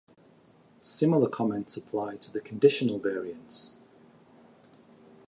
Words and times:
Similar 0.81 1.29
comments 1.29 1.77
apply 1.77 2.15
to 2.15 2.33
the 2.33 2.41
conditional 2.41 2.97
variance. 2.97 3.79